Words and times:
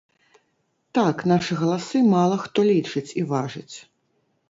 Так, 0.99 1.21
нашы 1.33 1.53
галасы 1.61 1.97
мала 2.15 2.43
хто 2.47 2.59
лічыць 2.73 3.09
і 3.23 3.31
важыць. 3.37 3.75